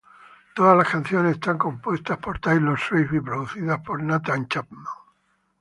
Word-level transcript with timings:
Todas 0.55 0.75
las 0.75 0.89
canciones 0.89 1.37
son 1.45 1.59
compuestas 1.59 2.17
por 2.17 2.39
Taylor 2.39 2.79
Swift 2.79 3.13
y 3.13 3.19
producidas 3.19 3.81
por 3.81 4.01
Nathan 4.01 4.47
Chapman. 4.47 4.85